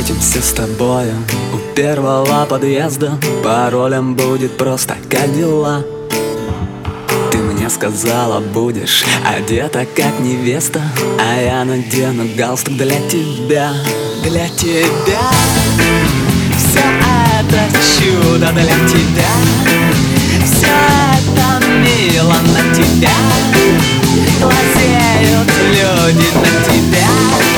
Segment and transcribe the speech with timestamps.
[0.00, 1.12] Встретимся с тобою
[1.52, 5.84] у первого подъезда Паролем будет просто «Как дела?».
[7.30, 10.80] Ты мне сказала, будешь одета как невеста
[11.18, 13.74] А я надену галстук для тебя,
[14.22, 15.20] для тебя
[16.56, 16.80] Все
[17.38, 17.60] это
[17.98, 19.32] чудо для тебя
[20.46, 20.72] Все
[21.12, 23.12] это мило на тебя
[24.40, 27.49] Глазеют люди на тебя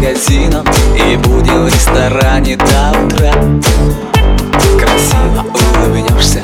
[0.00, 3.32] магазинам И будем в ресторане до утра.
[4.78, 5.44] Красиво
[5.84, 6.42] улыбнешься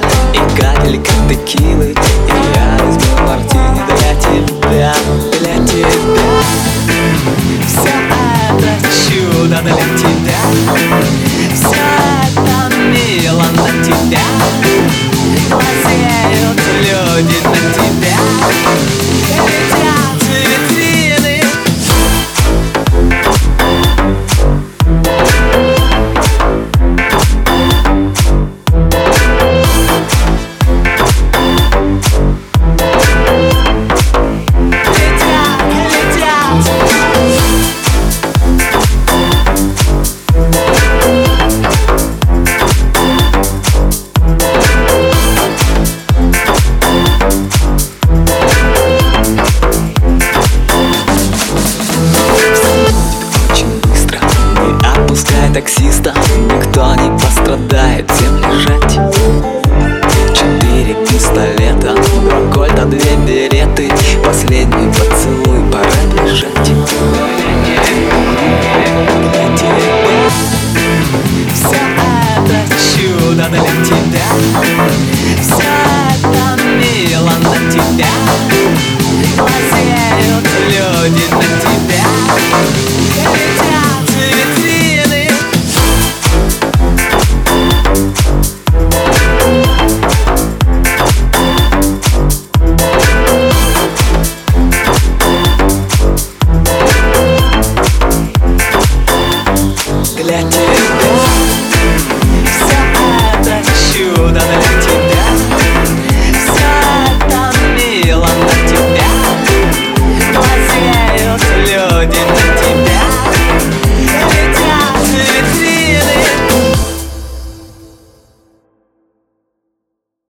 [55.56, 56.12] таксиста.
[56.54, 59.00] Никто не пострадает, всем лежать.
[60.34, 63.90] Четыре пистолета, два кольта, две береты.
[64.22, 66.70] Последний поцелуй, пора бежать.
[71.54, 71.76] Все
[72.36, 72.56] это
[72.92, 74.75] чудо для тебя.